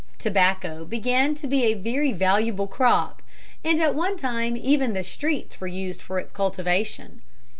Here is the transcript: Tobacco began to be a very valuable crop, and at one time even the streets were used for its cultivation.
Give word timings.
Tobacco 0.17 0.83
began 0.83 1.35
to 1.35 1.45
be 1.45 1.63
a 1.65 1.75
very 1.75 2.11
valuable 2.11 2.65
crop, 2.65 3.21
and 3.63 3.79
at 3.79 3.93
one 3.93 4.17
time 4.17 4.57
even 4.57 4.93
the 4.93 5.03
streets 5.03 5.61
were 5.61 5.67
used 5.67 6.01
for 6.01 6.17
its 6.17 6.33
cultivation. 6.33 7.21